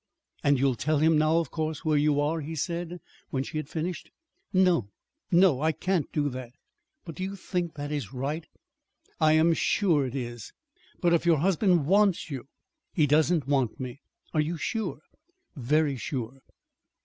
"And 0.43 0.57
you'll 0.57 0.73
tell 0.73 0.97
him 0.97 1.15
now, 1.19 1.37
of 1.37 1.51
course 1.51 1.85
where 1.85 1.95
you 1.95 2.19
are," 2.19 2.41
he 2.41 2.55
said, 2.55 2.99
when 3.29 3.43
she 3.43 3.57
had 3.57 3.69
finished. 3.69 4.09
"No, 4.51 4.89
no! 5.29 5.61
I 5.61 5.71
can't 5.73 6.11
do 6.11 6.27
that." 6.29 6.53
"But 7.05 7.13
do 7.13 7.21
you 7.21 7.35
think 7.35 7.75
that 7.75 7.91
is 7.91 8.11
right?" 8.11 8.47
"I 9.19 9.33
am 9.33 9.53
sure 9.53 10.07
it 10.07 10.15
is." 10.15 10.53
"But 11.01 11.13
if 11.13 11.27
your 11.27 11.37
husband 11.37 11.85
wants 11.85 12.31
you" 12.31 12.47
"He 12.95 13.05
doesn't 13.05 13.47
want 13.47 13.79
me." 13.79 14.01
"Are 14.33 14.41
you 14.41 14.57
sure?" 14.57 15.01
"Very 15.55 15.97
sure." 15.97 16.41